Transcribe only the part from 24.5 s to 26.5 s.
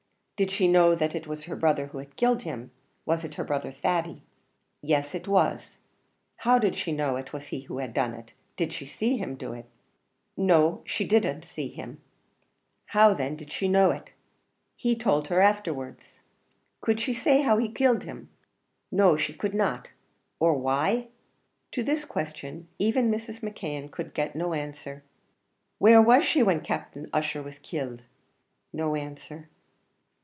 answer. "Where was she